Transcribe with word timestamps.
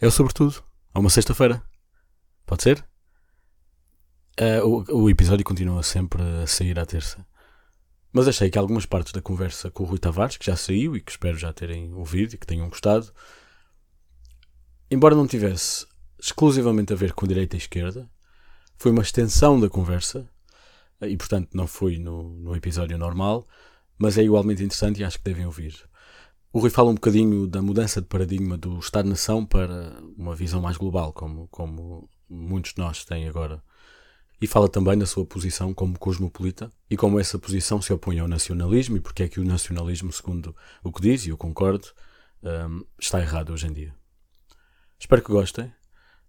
É 0.00 0.06
o 0.06 0.10
sobretudo. 0.12 0.62
É 0.94 0.98
uma 0.98 1.10
sexta-feira. 1.10 1.60
Pode 2.46 2.62
ser? 2.62 2.84
Uh, 4.40 4.64
o, 4.64 5.02
o, 5.02 5.10
episódio 5.10 5.44
continua 5.44 5.82
sempre 5.82 6.22
a 6.22 6.46
sair 6.46 6.78
à 6.78 6.86
terça. 6.86 7.26
Mas 8.12 8.28
achei 8.28 8.48
que 8.48 8.56
algumas 8.56 8.86
partes 8.86 9.12
da 9.12 9.20
conversa 9.20 9.72
com 9.72 9.82
o 9.82 9.86
Rui 9.86 9.98
Tavares, 9.98 10.36
que 10.36 10.46
já 10.46 10.54
saiu 10.54 10.96
e 10.96 11.00
que 11.00 11.10
espero 11.10 11.36
já 11.36 11.52
terem 11.52 11.92
ouvido 11.94 12.34
e 12.34 12.38
que 12.38 12.46
tenham 12.46 12.68
gostado, 12.68 13.12
embora 14.88 15.16
não 15.16 15.26
tivesse 15.26 15.84
exclusivamente 16.16 16.92
a 16.92 16.96
ver 16.96 17.12
com 17.12 17.26
direita 17.26 17.56
e 17.56 17.58
esquerda, 17.58 18.08
foi 18.76 18.92
uma 18.92 19.02
extensão 19.02 19.58
da 19.58 19.68
conversa 19.68 20.30
e, 21.02 21.16
portanto, 21.16 21.50
não 21.52 21.66
foi 21.66 21.98
no, 21.98 22.34
no 22.38 22.54
episódio 22.54 22.96
normal, 22.96 23.48
mas 23.98 24.16
é 24.16 24.22
igualmente 24.22 24.62
interessante 24.62 25.00
e 25.00 25.04
acho 25.04 25.18
que 25.18 25.24
devem 25.24 25.44
ouvir. 25.44 25.74
O 26.50 26.60
Rui 26.60 26.70
fala 26.70 26.88
um 26.88 26.94
bocadinho 26.94 27.46
da 27.46 27.60
mudança 27.60 28.00
de 28.00 28.06
paradigma 28.06 28.56
do 28.56 28.78
Estado-nação 28.78 29.44
para 29.44 30.00
uma 30.16 30.34
visão 30.34 30.62
mais 30.62 30.78
global, 30.78 31.12
como, 31.12 31.46
como 31.48 32.08
muitos 32.28 32.72
de 32.72 32.78
nós 32.78 33.04
têm 33.04 33.28
agora. 33.28 33.62
E 34.40 34.46
fala 34.46 34.66
também 34.66 34.96
da 34.96 35.04
sua 35.04 35.26
posição 35.26 35.74
como 35.74 35.98
cosmopolita 35.98 36.70
e 36.88 36.96
como 36.96 37.20
essa 37.20 37.38
posição 37.38 37.82
se 37.82 37.92
opõe 37.92 38.18
ao 38.18 38.26
nacionalismo 38.26 38.96
e 38.96 39.00
porque 39.00 39.24
é 39.24 39.28
que 39.28 39.38
o 39.38 39.44
nacionalismo, 39.44 40.10
segundo 40.10 40.56
o 40.82 40.90
que 40.90 41.02
diz, 41.02 41.26
e 41.26 41.28
eu 41.28 41.36
concordo, 41.36 41.86
um, 42.42 42.82
está 42.98 43.20
errado 43.20 43.52
hoje 43.52 43.66
em 43.66 43.72
dia. 43.72 43.94
Espero 44.98 45.22
que 45.22 45.30
gostem. 45.30 45.66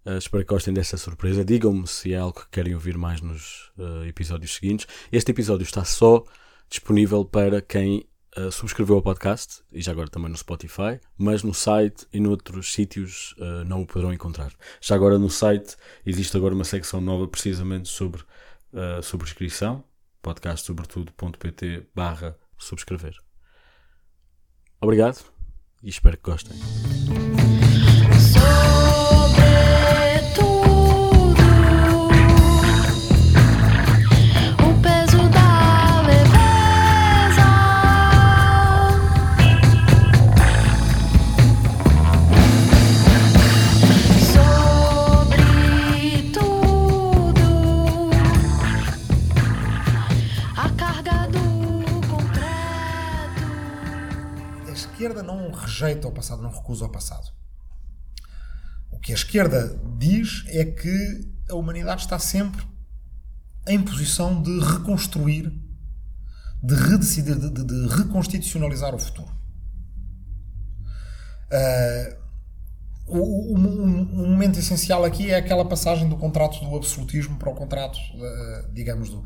Uh, 0.05 0.17
espero 0.17 0.43
que 0.43 0.53
gostem 0.53 0.73
dessa 0.73 0.97
surpresa. 0.97 1.45
Digam-me 1.45 1.87
se 1.87 2.13
é 2.13 2.17
algo 2.17 2.41
que 2.41 2.49
querem 2.49 2.73
ouvir 2.73 2.97
mais 2.97 3.21
nos 3.21 3.71
uh, 3.77 4.03
episódios 4.05 4.53
seguintes. 4.53 4.85
Este 5.13 5.31
episódio 5.31 5.63
está 5.63 5.85
só 5.85 6.25
disponível 6.69 7.23
para 7.23 7.61
quem 7.61 8.08
uh, 8.37 8.51
subscreveu 8.51 8.95
ao 8.95 9.01
podcast 9.01 9.61
e 9.71 9.81
já 9.81 9.91
agora 9.91 10.09
também 10.09 10.29
no 10.29 10.37
Spotify, 10.37 10.99
mas 11.17 11.43
no 11.43 11.53
site 11.53 12.07
e 12.13 12.19
noutros 12.19 12.73
sítios 12.73 13.35
uh, 13.37 13.63
não 13.65 13.81
o 13.81 13.85
poderão 13.85 14.13
encontrar. 14.13 14.51
Já 14.81 14.95
agora 14.95 15.17
no 15.17 15.29
site 15.29 15.75
existe 16.05 16.35
agora 16.35 16.53
uma 16.53 16.63
secção 16.63 17.01
nova 17.01 17.27
precisamente 17.27 17.89
sobre 17.89 18.21
uh, 18.21 19.01
subscrição, 19.01 19.83
podcastsobretudo.pt 20.21 21.87
barra 21.95 22.37
subscrever. 22.57 23.15
Obrigado 24.81 25.23
e 25.83 25.89
espero 25.89 26.17
que 26.17 26.23
gostem. 26.23 26.57
Rejeita 55.51 56.07
ao 56.07 56.13
passado, 56.13 56.41
não 56.41 56.51
recusa 56.51 56.85
ao 56.85 56.91
passado. 56.91 57.31
O 58.91 58.99
que 58.99 59.11
a 59.11 59.15
esquerda 59.15 59.79
diz 59.97 60.43
é 60.47 60.65
que 60.65 61.31
a 61.49 61.55
humanidade 61.55 62.01
está 62.01 62.19
sempre 62.19 62.65
em 63.67 63.81
posição 63.81 64.41
de 64.41 64.59
reconstruir, 64.59 65.51
de 66.61 66.75
redecidir, 66.75 67.37
de, 67.37 67.49
de, 67.49 67.63
de 67.63 67.87
reconstitucionalizar 67.95 68.93
o 68.93 68.99
futuro. 68.99 69.31
Uh, 71.51 72.19
o, 73.07 73.17
o, 73.17 73.53
o, 73.53 74.27
momento 74.27 74.59
essencial 74.59 75.03
aqui 75.03 75.31
é 75.31 75.35
aquela 75.35 75.65
passagem 75.65 76.07
do 76.07 76.15
contrato 76.15 76.59
do 76.63 76.75
absolutismo 76.75 77.37
para 77.37 77.49
o 77.49 77.55
contrato, 77.55 77.97
uh, 77.97 78.71
digamos, 78.71 79.09
do, 79.09 79.19
uh, 79.19 79.25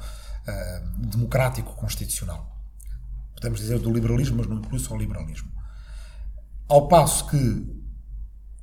democrático 1.10 1.76
constitucional. 1.76 2.50
Podemos 3.36 3.60
dizer 3.60 3.80
do 3.80 3.92
liberalismo, 3.92 4.38
mas 4.38 4.48
não 4.48 4.58
inclui 4.58 4.80
só 4.80 4.94
o 4.94 4.98
liberalismo. 4.98 5.53
Ao 6.68 6.88
passo 6.88 7.28
que 7.28 7.84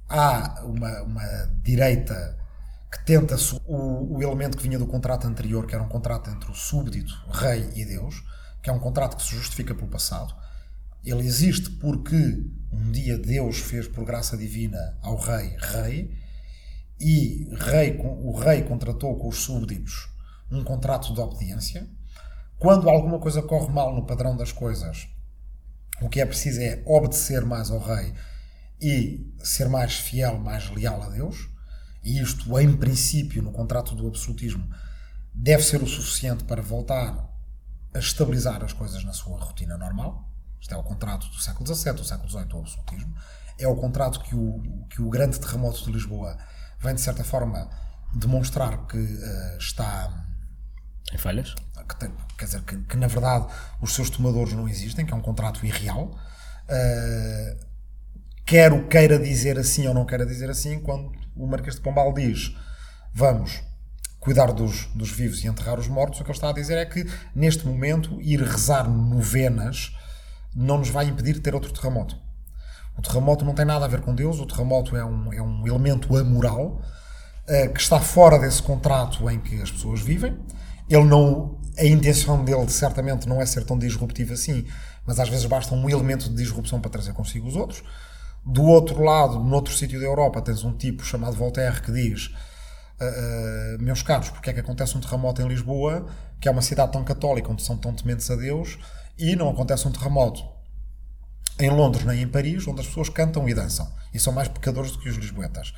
há 0.08 0.62
uma, 0.64 1.02
uma 1.02 1.46
direita 1.62 2.38
que 2.90 3.04
tenta 3.04 3.36
o, 3.66 4.16
o, 4.16 4.22
elemento 4.22 4.56
que 4.56 4.64
vinha 4.64 4.78
do 4.78 4.86
contrato 4.86 5.26
anterior, 5.26 5.66
que 5.66 5.74
era 5.74 5.84
um 5.84 5.88
contrato 5.88 6.28
entre 6.28 6.50
o 6.50 6.54
súbdito, 6.54 7.12
rei 7.30 7.70
e 7.76 7.84
Deus, 7.84 8.24
que 8.62 8.68
é 8.68 8.72
um 8.72 8.80
contrato 8.80 9.16
que 9.16 9.22
se 9.22 9.36
justifica 9.36 9.74
pelo 9.74 9.88
passado. 9.88 10.34
Ele 11.04 11.26
existe 11.26 11.70
porque 11.70 12.44
um 12.72 12.90
dia 12.90 13.16
Deus 13.16 13.58
fez 13.58 13.86
por 13.86 14.04
graça 14.04 14.36
divina 14.36 14.98
ao 15.02 15.16
rei 15.16 15.56
rei 15.58 16.18
e 17.00 17.48
rei, 17.58 17.98
o 17.98 18.32
rei 18.32 18.62
contratou 18.62 19.16
com 19.16 19.28
os 19.28 19.38
súbditos 19.38 20.10
um 20.50 20.62
contrato 20.64 21.14
de 21.14 21.20
obediência. 21.20 21.88
Quando 22.58 22.90
alguma 22.90 23.18
coisa 23.18 23.40
corre 23.40 23.72
mal 23.72 23.94
no 23.94 24.04
padrão 24.04 24.36
das 24.36 24.52
coisas, 24.52 25.08
o 26.00 26.08
que 26.08 26.20
é 26.20 26.26
preciso 26.26 26.60
é 26.60 26.82
obedecer 26.86 27.44
mais 27.44 27.70
ao 27.70 27.78
rei 27.78 28.14
e 28.80 29.34
ser 29.42 29.68
mais 29.68 29.94
fiel, 29.94 30.38
mais 30.38 30.70
leal 30.70 31.02
a 31.02 31.08
Deus. 31.08 31.48
E 32.02 32.20
isto, 32.20 32.58
em 32.58 32.76
princípio, 32.76 33.42
no 33.42 33.52
contrato 33.52 33.94
do 33.94 34.06
absolutismo, 34.06 34.66
deve 35.34 35.62
ser 35.62 35.82
o 35.82 35.86
suficiente 35.86 36.44
para 36.44 36.62
voltar 36.62 37.28
a 37.92 37.98
estabilizar 37.98 38.64
as 38.64 38.72
coisas 38.72 39.04
na 39.04 39.12
sua 39.12 39.38
rotina 39.38 39.76
normal. 39.76 40.28
Isto 40.60 40.74
é 40.74 40.76
o 40.76 40.82
contrato 40.82 41.26
do 41.28 41.40
século 41.40 41.74
XVII, 41.74 41.92
do 41.94 42.04
século 42.04 42.28
XVIII, 42.28 42.44
do 42.46 42.58
absolutismo. 42.58 43.14
É 43.58 43.68
o 43.68 43.76
contrato 43.76 44.20
que 44.20 44.34
o, 44.34 44.86
que 44.88 45.02
o 45.02 45.10
grande 45.10 45.38
terremoto 45.38 45.84
de 45.84 45.92
Lisboa 45.92 46.38
vem, 46.78 46.94
de 46.94 47.00
certa 47.00 47.24
forma, 47.24 47.68
demonstrar 48.14 48.86
que 48.86 48.96
uh, 48.96 49.58
está. 49.58 50.26
Em 51.12 51.18
falhas? 51.18 51.54
que 51.90 51.96
tem, 51.96 52.12
quer 52.38 52.44
dizer, 52.44 52.62
que, 52.62 52.76
que, 52.76 52.96
na 52.96 53.06
verdade 53.06 53.46
os 53.80 53.94
seus 53.94 54.08
tomadores 54.10 54.52
não 54.52 54.68
existem, 54.68 55.04
que 55.04 55.12
é 55.12 55.16
um 55.16 55.20
contrato 55.20 55.64
irreal. 55.66 56.16
Uh, 56.68 57.66
quer 58.46 58.88
queira 58.88 59.18
dizer 59.18 59.58
assim 59.58 59.86
ou 59.86 59.94
não 59.94 60.04
queira 60.04 60.24
dizer 60.24 60.48
assim, 60.50 60.80
quando 60.80 61.12
o 61.36 61.46
Marquês 61.46 61.76
de 61.76 61.80
Pombal 61.80 62.12
diz 62.12 62.54
vamos 63.12 63.62
cuidar 64.20 64.52
dos, 64.52 64.86
dos 64.94 65.10
vivos 65.10 65.42
e 65.42 65.48
enterrar 65.48 65.78
os 65.78 65.88
mortos, 65.88 66.20
o 66.20 66.24
que 66.24 66.30
ele 66.30 66.36
está 66.36 66.50
a 66.50 66.52
dizer 66.52 66.76
é 66.76 66.84
que 66.84 67.04
neste 67.34 67.66
momento 67.66 68.20
ir 68.20 68.40
rezar 68.40 68.88
novenas 68.88 69.96
não 70.54 70.78
nos 70.78 70.90
vai 70.90 71.06
impedir 71.06 71.34
de 71.34 71.40
ter 71.40 71.54
outro 71.54 71.72
terremoto. 71.72 72.16
O 72.96 73.02
terremoto 73.02 73.44
não 73.44 73.54
tem 73.54 73.64
nada 73.64 73.84
a 73.84 73.88
ver 73.88 74.00
com 74.02 74.14
Deus, 74.14 74.38
o 74.38 74.46
terremoto 74.46 74.96
é 74.96 75.04
um, 75.04 75.32
é 75.32 75.40
um 75.40 75.66
elemento 75.66 76.16
amoral 76.16 76.82
uh, 77.48 77.72
que 77.72 77.80
está 77.80 77.98
fora 77.98 78.38
desse 78.38 78.62
contrato 78.62 79.28
em 79.30 79.40
que 79.40 79.60
as 79.62 79.70
pessoas 79.70 80.02
vivem. 80.02 80.38
Ele 80.90 81.04
não 81.04 81.60
a 81.78 81.84
intenção 81.84 82.44
dele 82.44 82.68
certamente 82.68 83.26
não 83.26 83.40
é 83.40 83.46
ser 83.46 83.64
tão 83.64 83.78
disruptivo 83.78 84.34
assim, 84.34 84.66
mas 85.06 85.18
às 85.18 85.28
vezes 85.28 85.46
basta 85.46 85.74
um 85.74 85.88
elemento 85.88 86.28
de 86.28 86.34
disrupção 86.34 86.78
para 86.80 86.90
trazer 86.90 87.14
consigo 87.14 87.48
os 87.48 87.56
outros. 87.56 87.82
Do 88.44 88.64
outro 88.64 89.02
lado, 89.02 89.38
noutro 89.38 89.74
sítio 89.74 89.98
da 89.98 90.04
Europa, 90.04 90.42
tens 90.42 90.62
um 90.62 90.72
tipo 90.76 91.04
chamado 91.04 91.36
Voltaire 91.36 91.80
que 91.80 91.90
diz: 91.90 92.26
uh, 92.26 93.76
uh, 93.76 93.82
Meus 93.82 94.02
caros, 94.02 94.28
porque 94.28 94.50
é 94.50 94.52
que 94.52 94.60
acontece 94.60 94.96
um 94.96 95.00
terremoto 95.00 95.40
em 95.40 95.48
Lisboa, 95.48 96.06
que 96.38 96.48
é 96.48 96.50
uma 96.50 96.62
cidade 96.62 96.92
tão 96.92 97.04
católica, 97.04 97.50
onde 97.50 97.62
são 97.62 97.76
tão 97.76 97.94
tementes 97.94 98.30
a 98.30 98.36
Deus, 98.36 98.78
e 99.18 99.36
não 99.36 99.48
acontece 99.48 99.86
um 99.88 99.92
terremoto 99.92 100.42
em 101.58 101.70
Londres 101.70 102.04
nem 102.04 102.22
em 102.22 102.28
Paris, 102.28 102.66
onde 102.66 102.80
as 102.80 102.86
pessoas 102.86 103.08
cantam 103.08 103.48
e 103.48 103.54
dançam 103.54 103.90
e 104.12 104.18
são 104.18 104.32
mais 104.32 104.48
pecadores 104.48 104.92
do 104.92 104.98
que 104.98 105.08
os 105.08 105.16
lisboetas. 105.16 105.72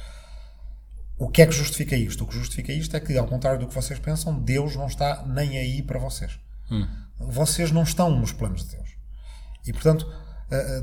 O 1.22 1.28
que 1.28 1.40
é 1.40 1.46
que 1.46 1.52
justifica 1.52 1.94
isto? 1.94 2.24
O 2.24 2.26
que 2.26 2.34
justifica 2.34 2.72
isto 2.72 2.96
é 2.96 3.00
que, 3.00 3.16
ao 3.16 3.28
contrário 3.28 3.60
do 3.60 3.68
que 3.68 3.74
vocês 3.74 3.96
pensam, 3.96 4.40
Deus 4.40 4.74
não 4.74 4.88
está 4.88 5.22
nem 5.24 5.56
aí 5.56 5.80
para 5.80 5.96
vocês. 5.96 6.36
Hum. 6.68 6.84
Vocês 7.16 7.70
não 7.70 7.84
estão 7.84 8.10
nos 8.10 8.32
planos 8.32 8.64
de 8.64 8.76
Deus. 8.76 8.88
E, 9.64 9.72
portanto, 9.72 10.04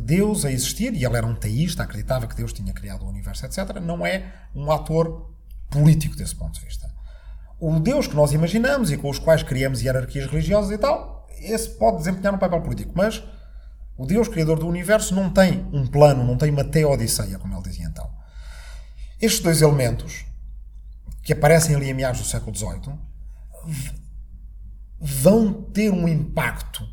Deus 0.01 0.45
a 0.45 0.51
existir, 0.51 0.93
e 0.93 1.03
ele 1.03 1.17
era 1.17 1.27
um 1.27 1.35
teísta, 1.35 1.83
acreditava 1.83 2.25
que 2.25 2.37
Deus 2.37 2.53
tinha 2.53 2.71
criado 2.71 3.03
o 3.03 3.09
universo, 3.09 3.45
etc., 3.45 3.81
não 3.81 4.05
é 4.05 4.33
um 4.55 4.71
ator 4.71 5.29
político 5.69 6.15
desse 6.15 6.35
ponto 6.35 6.57
de 6.57 6.65
vista. 6.65 6.89
O 7.59 7.77
Deus 7.77 8.07
que 8.07 8.15
nós 8.15 8.31
imaginamos 8.31 8.91
e 8.91 8.97
com 8.97 9.09
os 9.09 9.19
quais 9.19 9.43
criamos 9.43 9.81
hierarquias 9.81 10.25
religiosas 10.25 10.71
e 10.71 10.77
tal, 10.77 11.27
esse 11.41 11.67
pode 11.71 11.97
desempenhar 11.97 12.33
um 12.33 12.39
papel 12.39 12.61
político, 12.61 12.93
mas 12.95 13.21
o 13.97 14.05
Deus 14.05 14.29
criador 14.29 14.57
do 14.57 14.67
universo 14.69 15.13
não 15.13 15.29
tem 15.29 15.67
um 15.73 15.85
plano, 15.85 16.23
não 16.23 16.37
tem 16.37 16.49
uma 16.49 16.63
teodiceia, 16.63 17.37
como 17.37 17.53
ele 17.53 17.63
dizia 17.63 17.87
então. 17.87 18.09
Estes 19.21 19.41
dois 19.41 19.61
elementos, 19.61 20.28
que 21.23 21.33
aparecem 21.33 21.75
ali 21.75 21.89
em 21.89 21.93
meados 21.93 22.21
do 22.21 22.27
século 22.27 22.55
XVIII, 22.55 22.93
vão 24.99 25.53
ter 25.53 25.91
um 25.91 26.07
impacto 26.07 26.87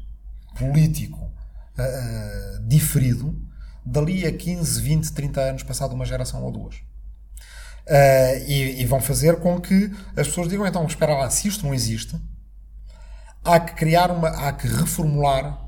político 0.56 1.18
uh, 1.18 2.66
diferido 2.66 3.40
dali 3.84 4.26
a 4.26 4.36
15, 4.36 4.80
20, 4.80 5.12
30 5.12 5.40
anos, 5.40 5.62
passado 5.62 5.94
uma 5.94 6.04
geração 6.04 6.42
ou 6.42 6.50
duas. 6.50 6.76
Uh, 7.86 8.42
e, 8.48 8.82
e, 8.82 8.84
vão 8.84 9.00
fazer 9.00 9.36
com 9.36 9.60
que 9.60 9.92
as 10.16 10.26
pessoas 10.26 10.48
digam, 10.48 10.66
então, 10.66 10.84
espera 10.86 11.16
lá, 11.16 11.30
se 11.30 11.46
isto 11.46 11.64
não 11.64 11.72
existe, 11.72 12.20
há 13.44 13.60
que 13.60 13.74
criar 13.74 14.10
uma, 14.10 14.28
há 14.28 14.52
que 14.52 14.66
reformular 14.66 15.64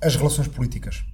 as 0.00 0.16
relações 0.16 0.48
políticas. 0.48 1.04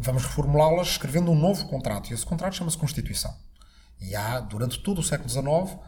vamos 0.00 0.22
reformulá-las 0.22 0.90
escrevendo 0.90 1.32
um 1.32 1.34
novo 1.34 1.66
contrato. 1.66 2.10
E 2.10 2.14
esse 2.14 2.24
contrato 2.24 2.54
chama-se 2.54 2.78
Constituição. 2.78 3.34
E 4.04 4.14
há, 4.14 4.40
durante 4.40 4.82
todo 4.82 5.00
o 5.00 5.02
século 5.02 5.28
XIX, 5.28 5.78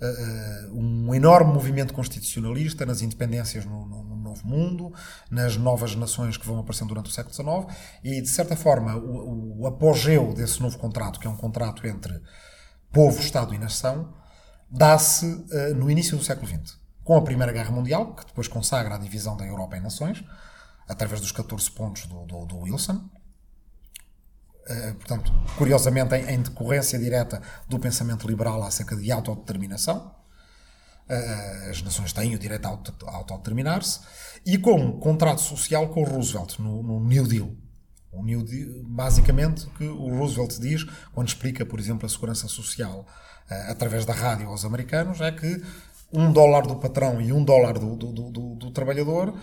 eh, 0.00 0.68
um 0.72 1.14
enorme 1.14 1.52
movimento 1.52 1.94
constitucionalista 1.94 2.84
nas 2.84 3.00
independências 3.00 3.64
no, 3.64 3.86
no, 3.86 4.02
no, 4.02 4.16
Novo 4.16 4.46
Mundo, 4.46 4.92
nas 5.30 5.56
novas 5.56 5.94
nações 5.94 6.36
que 6.36 6.46
vão 6.46 6.58
aparecendo 6.58 6.88
durante 6.88 7.10
o 7.10 7.12
século 7.12 7.34
XIX, 7.34 7.78
e 8.02 8.20
de 8.20 8.28
certa 8.28 8.56
forma 8.56 8.96
o, 8.96 9.60
o 9.60 9.66
apogeu 9.66 10.34
desse 10.34 10.60
novo 10.60 10.76
contrato, 10.78 11.20
que 11.20 11.26
é 11.26 11.30
um 11.30 11.36
contrato 11.36 11.86
entre 11.86 12.20
povo, 12.92 13.20
Estado 13.20 13.54
e 13.54 13.58
nação, 13.58 14.12
dá-se 14.68 15.26
uh, 15.26 15.74
no 15.76 15.90
início 15.90 16.16
do 16.16 16.24
século 16.24 16.48
XX, 16.48 16.76
com 17.04 17.16
a 17.16 17.22
Primeira 17.22 17.52
Guerra 17.52 17.70
Mundial, 17.70 18.14
que 18.14 18.26
depois 18.26 18.48
consagra 18.48 18.96
a 18.96 18.98
divisão 18.98 19.36
da 19.36 19.46
Europa 19.46 19.76
em 19.76 19.80
nações, 19.80 20.24
através 20.88 21.20
dos 21.20 21.32
14 21.32 21.70
pontos 21.70 22.06
do, 22.06 22.26
do, 22.26 22.46
do 22.46 22.58
Wilson. 22.58 23.08
Uh, 24.64 24.94
portanto, 24.94 25.32
curiosamente, 25.58 26.14
em, 26.14 26.34
em, 26.34 26.42
decorrência 26.42 26.98
direta 26.98 27.42
do 27.68 27.78
pensamento 27.78 28.26
liberal 28.26 28.62
acerca 28.62 28.96
de 28.96 29.12
autodeterminação. 29.12 30.14
Uh, 31.08 31.70
as 31.70 31.82
nações 31.82 32.12
têm 32.14 32.34
o 32.34 32.38
direito 32.38 32.64
a, 32.64 32.70
auto, 32.70 32.94
a 33.06 33.16
autodeterminar-se. 33.16 34.00
E 34.46 34.56
com 34.56 34.74
um 34.74 34.98
contrato 34.98 35.42
social 35.42 35.88
com 35.88 36.02
o 36.02 36.04
Roosevelt, 36.04 36.58
no, 36.58 36.82
no 36.82 37.00
New 37.04 37.26
Deal. 37.26 37.50
O 38.10 38.24
New 38.24 38.42
Deal, 38.42 38.84
basicamente, 38.84 39.66
que 39.76 39.84
o 39.84 40.16
Roosevelt 40.16 40.58
diz, 40.58 40.86
quando 41.12 41.28
explica, 41.28 41.66
por 41.66 41.78
exemplo, 41.78 42.06
a 42.06 42.08
segurança 42.08 42.48
social 42.48 43.06
uh, 43.50 43.70
através 43.70 44.06
da 44.06 44.14
rádio 44.14 44.48
aos 44.48 44.64
americanos, 44.64 45.20
é 45.20 45.30
que 45.30 45.62
um 46.10 46.32
dólar 46.32 46.66
do 46.66 46.76
patrão 46.76 47.20
e 47.20 47.32
um 47.32 47.44
dólar 47.44 47.78
do, 47.78 47.96
do, 47.96 48.12
do, 48.12 48.54
do 48.54 48.70
trabalhador 48.70 49.34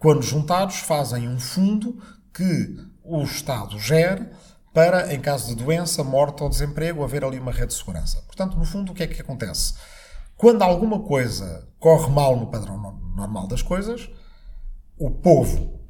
quando 0.00 0.22
juntados, 0.22 0.76
fazem 0.76 1.28
um 1.28 1.38
fundo 1.38 2.02
que 2.32 2.74
o 3.10 3.22
Estado 3.24 3.78
gere 3.78 4.28
para, 4.72 5.12
em 5.12 5.20
caso 5.20 5.48
de 5.48 5.62
doença, 5.62 6.04
morte 6.04 6.42
ou 6.42 6.48
desemprego, 6.48 7.02
haver 7.02 7.24
ali 7.24 7.38
uma 7.38 7.50
rede 7.50 7.68
de 7.68 7.74
segurança. 7.74 8.22
Portanto, 8.22 8.56
no 8.56 8.64
fundo, 8.64 8.92
o 8.92 8.94
que 8.94 9.02
é 9.02 9.06
que 9.06 9.20
acontece? 9.20 9.74
Quando 10.36 10.62
alguma 10.62 11.00
coisa 11.00 11.68
corre 11.78 12.10
mal 12.10 12.36
no 12.36 12.46
padrão 12.46 12.78
normal 13.16 13.46
das 13.46 13.62
coisas, 13.62 14.08
o 14.96 15.10
povo, 15.10 15.80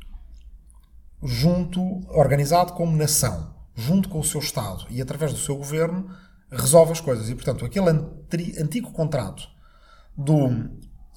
junto, 1.22 1.80
organizado 2.08 2.72
como 2.72 2.96
nação, 2.96 3.54
junto 3.74 4.08
com 4.08 4.18
o 4.18 4.24
seu 4.24 4.40
Estado 4.40 4.86
e 4.88 5.00
através 5.00 5.32
do 5.32 5.38
seu 5.38 5.56
governo, 5.56 6.10
resolve 6.50 6.92
as 6.92 7.00
coisas. 7.00 7.28
E, 7.28 7.34
portanto, 7.34 7.64
aquele 7.64 7.90
antigo 8.58 8.90
contrato 8.92 9.46
do, 10.16 10.48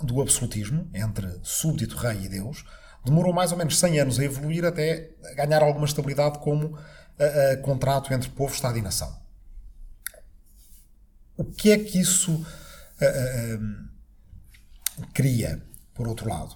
do 0.01 0.21
absolutismo 0.21 0.89
entre 0.93 1.39
súbdito, 1.41 1.95
rei 1.95 2.25
e 2.25 2.29
Deus 2.29 2.65
demorou 3.03 3.33
mais 3.33 3.51
ou 3.51 3.57
menos 3.57 3.77
100 3.79 3.99
anos 3.99 4.19
a 4.19 4.23
evoluir 4.23 4.65
até 4.65 5.11
ganhar 5.35 5.61
alguma 5.61 5.85
estabilidade 5.85 6.39
como 6.39 6.67
uh, 6.67 6.77
uh, 6.77 7.61
contrato 7.61 8.13
entre 8.13 8.29
povo, 8.29 8.53
Estado 8.53 8.77
e 8.77 8.81
nação. 8.81 9.21
O 11.35 11.43
que 11.43 11.71
é 11.71 11.77
que 11.77 11.99
isso 11.99 12.33
uh, 12.35 13.87
cria, 15.13 15.61
por 15.93 16.07
outro 16.07 16.29
lado? 16.29 16.55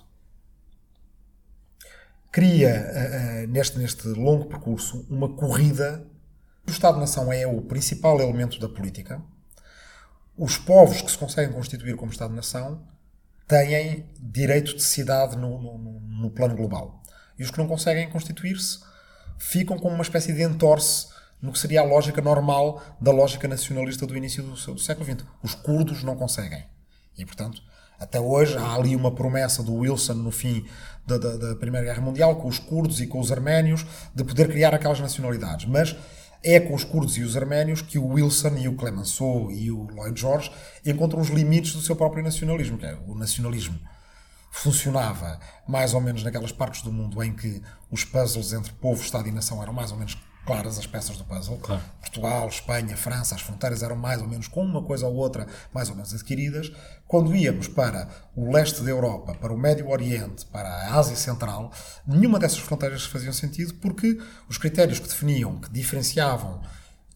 Cria, 2.32 3.48
neste, 3.48 3.80
neste 3.80 4.08
longo 4.10 4.46
percurso, 4.46 5.08
uma 5.10 5.28
corrida. 5.34 6.06
O 6.68 6.70
Estado-nação 6.70 7.34
é 7.34 7.48
o 7.48 7.64
principal 7.64 8.22
elemento 8.22 8.60
da 8.60 8.70
política. 8.70 9.20
Os 10.38 10.56
povos 10.56 11.02
que 11.02 11.10
se 11.10 11.18
conseguem 11.18 11.52
constituir 11.52 11.96
como 11.96 12.12
Estado-nação 12.12 12.88
têm 13.48 14.06
direito 14.20 14.76
de 14.76 14.84
cidade 14.84 15.38
no, 15.38 15.62
no, 15.62 16.00
no, 16.00 16.30
plano 16.32 16.56
global. 16.56 17.02
E 17.38 17.44
os 17.44 17.52
que 17.52 17.58
não 17.58 17.68
conseguem 17.68 18.10
constituir-se 18.10 18.80
ficam 19.38 19.78
como 19.78 19.96
uma 19.96 20.04
espécie 20.04 20.34
de 20.34 20.44
entorce 20.44 21.08
no 21.42 21.52
que 21.52 21.60
seria 21.60 21.82
a 21.82 21.84
lógica 21.84 22.22
normal 22.22 22.82
da 23.00 23.12
lógica 23.12 23.48
nacionalista 23.48 24.06
do 24.06 24.18
início 24.18 24.44
do, 24.44 24.52
do 24.52 24.80
século 24.80 25.06
XX. 25.06 25.26
Os 25.42 25.54
curdos 25.54 26.04
não 26.04 26.16
conseguem. 26.16 26.66
E, 27.18 27.26
portanto, 27.26 27.62
até 28.00 28.20
hoje 28.20 28.58
há 28.58 28.74
ali 28.74 28.96
uma 28.96 29.12
promessa 29.12 29.64
do 29.64 29.74
Wilson 29.74 30.14
no 30.14 30.32
fim 30.32 30.66
da, 31.06 31.18
da, 31.18 31.38
da 31.38 31.56
Primeira 31.56 31.86
Guerra 31.86 32.02
Mundial 32.02 32.36
com 32.36 32.48
os 32.48 32.60
curdos 32.60 33.00
e 33.00 33.08
com 33.08 33.20
os 33.20 33.32
arménios 33.32 33.86
de 34.14 34.24
poder 34.24 34.50
criar 34.50 34.74
aquelas 34.74 35.00
nacionalidades. 35.00 35.66
Mas 35.66 35.96
é 36.50 36.60
com 36.60 36.74
os 36.74 36.84
curdos 36.84 37.18
e 37.18 37.22
os 37.22 37.36
arménios 37.36 37.82
que 37.82 38.00
o 38.00 38.08
Wilson 38.08 38.56
e 38.58 38.68
o 38.68 38.76
Clemenceau 38.76 39.52
e 39.52 39.70
o 39.70 39.84
Lloyd 39.84 40.20
George 40.20 40.52
encontram 40.86 41.20
os 41.20 41.28
limites 41.28 41.74
do 41.74 41.82
seu 41.82 41.96
próprio 41.96 42.24
nacionalismo, 42.24 42.78
que 42.78 42.86
é 42.86 42.98
o 43.06 43.14
nacionalismo 43.14 43.78
funcionava 44.50 45.40
mais 45.68 45.94
ou 45.94 46.02
menos 46.02 46.24
naquelas 46.24 46.52
partes 46.52 46.82
do 46.82 46.92
mundo 46.92 47.22
em 47.22 47.34
que 47.34 47.62
os 47.92 48.04
puzzles 48.04 48.54
entre 48.54 48.72
povo, 48.74 49.02
Estado 49.02 49.28
e 49.28 49.32
nação 49.32 49.62
eram 49.62 49.74
mais 49.74 49.92
ou 49.92 49.98
menos 49.98 50.18
claras 50.48 50.80
as 50.80 50.88
peças 50.88 51.18
do 51.18 51.26
puzzle. 51.26 51.58
Claro. 51.58 51.84
Portugal, 52.00 52.48
Espanha, 52.48 52.96
França, 52.96 53.36
as 53.36 53.42
fronteiras 53.42 53.84
eram 53.84 53.98
mais 53.98 54.22
ou 54.22 54.28
menos 54.28 54.48
com 54.48 54.64
uma 54.64 54.82
coisa 54.82 55.06
ou 55.06 55.14
outra 55.14 55.46
mais 55.74 55.90
ou 55.90 55.96
menos 55.96 56.14
adquiridas. 56.14 56.72
Quando 57.06 57.36
íamos 57.36 57.68
para 57.68 58.08
o 58.36 58.50
leste 58.50 58.82
da 58.82 58.90
Europa, 58.90 59.36
para 59.36 59.54
o 59.54 59.58
Médio 59.58 59.90
Oriente, 59.90 60.46
para 60.46 60.70
a 60.70 60.96
Ásia 60.96 61.18
Central, 61.18 61.72
nenhuma 62.08 62.40
dessas 62.40 62.60
fronteiras 62.60 63.06
faziam 63.06 63.34
sentido 63.34 63.74
porque 63.76 64.18
os 64.50 64.58
critérios 64.58 65.00
que 65.00 65.08
definiam, 65.08 65.60
que 65.60 65.70
diferenciavam 65.70 66.62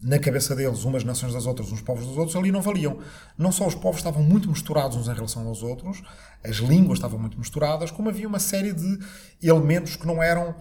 na 0.02 0.18
cabeça 0.18 0.56
deles 0.56 0.84
umas 0.84 1.04
nações 1.04 1.32
das 1.32 1.46
outras, 1.46 1.72
uns 1.72 1.82
povos 1.82 2.06
dos 2.06 2.18
outros, 2.18 2.36
ali 2.36 2.52
não 2.52 2.62
valiam. 2.62 3.00
Não 3.38 3.52
só 3.52 3.66
os 3.68 3.76
povos 3.76 4.00
estavam 4.00 4.24
muito 4.24 4.50
misturados 4.50 4.98
uns 4.98 5.08
em 5.08 5.14
relação 5.14 5.48
aos 5.48 5.64
outros, 5.64 6.02
as 6.44 6.58
línguas 6.58 6.98
estavam 6.98 7.20
muito 7.20 7.38
misturadas, 7.38 7.92
como 7.92 8.10
havia 8.10 8.28
uma 8.28 8.40
série 8.40 8.74
de 8.74 9.00
elementos 9.42 9.96
que 9.96 10.08
não 10.08 10.22
eram 10.22 10.56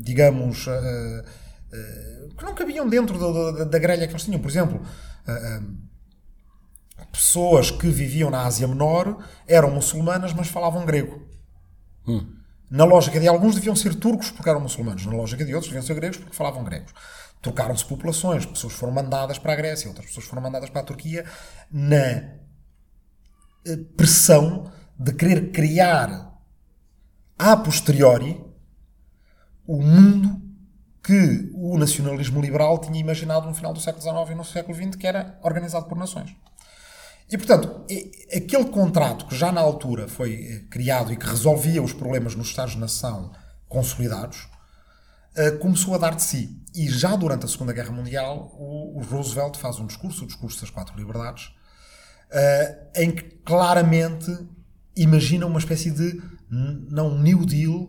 digamos, 0.00 0.66
uh, 0.66 1.22
que 2.36 2.44
não 2.44 2.54
cabiam 2.54 2.88
dentro 2.88 3.18
da, 3.18 3.58
da, 3.58 3.64
da, 3.64 3.78
grelha 3.78 4.06
que 4.06 4.12
eles 4.12 4.24
tinham. 4.24 4.40
Por 4.40 4.50
exemplo, 4.50 4.80
pessoas 7.12 7.70
que 7.70 7.88
viviam 7.88 8.30
na 8.30 8.44
Ásia 8.44 8.66
Menor 8.66 9.24
eram 9.46 9.70
muçulmanas, 9.70 10.32
mas 10.32 10.48
falavam 10.48 10.84
grego. 10.84 11.26
Hum. 12.06 12.36
Na 12.70 12.84
lógica 12.84 13.20
de 13.20 13.28
alguns 13.28 13.54
deviam 13.54 13.76
ser 13.76 13.94
turcos 13.94 14.30
porque 14.30 14.48
eram 14.48 14.60
muçulmanos, 14.60 15.06
na 15.06 15.12
lógica 15.12 15.44
de 15.44 15.54
outros 15.54 15.72
deviam 15.72 15.86
ser 15.86 15.94
gregos 15.94 16.16
porque 16.16 16.34
falavam 16.34 16.64
gregos. 16.64 16.92
Trocaram-se 17.40 17.84
populações, 17.84 18.44
pessoas 18.44 18.72
foram 18.72 18.92
mandadas 18.92 19.38
para 19.38 19.52
a 19.52 19.56
Grécia, 19.56 19.88
outras 19.88 20.06
pessoas 20.06 20.26
foram 20.26 20.42
mandadas 20.42 20.68
para 20.68 20.80
a 20.80 20.84
Turquia, 20.84 21.24
na 21.70 22.34
pressão 23.96 24.70
de 24.98 25.12
querer 25.12 25.52
criar 25.52 26.34
a 27.38 27.56
posteriori 27.56 28.44
o 29.66 29.80
mundo 29.80 30.40
que 31.02 31.50
o 31.54 31.78
nacionalismo 31.78 32.40
liberal 32.40 32.78
tinha 32.78 32.98
imaginado 32.98 33.46
no 33.46 33.54
final 33.54 33.72
do 33.72 33.80
século 33.80 34.02
XIX 34.02 34.30
e 34.30 34.34
no 34.34 34.44
século 34.44 34.76
XX, 34.76 34.96
que 34.96 35.06
era 35.06 35.38
organizado 35.42 35.86
por 35.86 35.96
nações. 35.96 36.34
E, 37.30 37.36
portanto, 37.36 37.84
aquele 38.34 38.66
contrato 38.66 39.26
que 39.26 39.36
já 39.36 39.50
na 39.50 39.60
altura 39.60 40.08
foi 40.08 40.34
eh, 40.34 40.64
criado 40.70 41.12
e 41.12 41.16
que 41.16 41.26
resolvia 41.26 41.82
os 41.82 41.92
problemas 41.92 42.36
nos 42.36 42.48
Estados-nação 42.48 43.32
consolidados, 43.68 44.48
eh, 45.34 45.52
começou 45.52 45.94
a 45.94 45.98
dar 45.98 46.14
de 46.14 46.22
si. 46.22 46.60
E 46.74 46.88
já 46.88 47.16
durante 47.16 47.44
a 47.44 47.48
Segunda 47.48 47.72
Guerra 47.72 47.90
Mundial, 47.90 48.52
o 48.56 49.00
Roosevelt 49.02 49.56
faz 49.58 49.78
um 49.78 49.86
discurso, 49.86 50.24
o 50.24 50.26
discurso 50.26 50.60
das 50.60 50.70
quatro 50.70 50.96
liberdades, 50.96 51.50
eh, 52.30 52.88
em 52.96 53.10
que 53.10 53.22
claramente 53.44 54.30
imagina 54.96 55.46
uma 55.46 55.58
espécie 55.58 55.90
de, 55.90 56.22
não 56.48 57.18
New 57.18 57.44
Deal, 57.44 57.88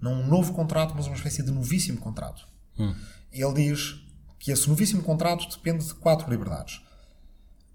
não 0.00 0.12
um 0.12 0.26
novo 0.26 0.52
contrato, 0.52 0.94
mas 0.94 1.06
uma 1.06 1.16
espécie 1.16 1.42
de 1.42 1.50
novíssimo 1.50 1.98
contrato. 1.98 2.46
Hum. 2.78 2.94
Ele 3.32 3.52
diz 3.54 4.00
que 4.38 4.52
esse 4.52 4.68
novíssimo 4.68 5.02
contrato 5.02 5.48
depende 5.48 5.84
de 5.84 5.94
quatro 5.94 6.30
liberdades: 6.30 6.80